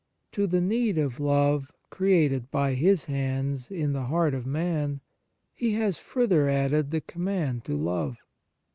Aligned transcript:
To 0.31 0.47
the 0.47 0.61
need 0.61 0.97
of 0.97 1.19
love, 1.19 1.71
created 1.91 2.49
by 2.49 2.73
His 2.73 3.05
hands 3.05 3.69
in 3.69 3.93
the 3.93 4.05
heart 4.05 4.33
of 4.33 4.47
man, 4.47 4.99
He 5.53 5.73
has 5.73 5.99
further 5.99 6.49
added 6.49 6.89
the 6.89 7.01
command 7.01 7.63
to 7.65 7.77
love. 7.77 8.17